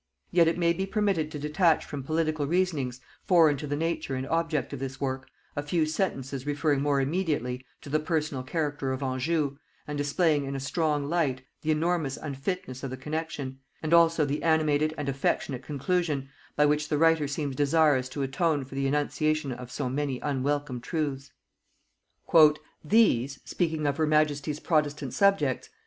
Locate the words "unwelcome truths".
20.21-21.31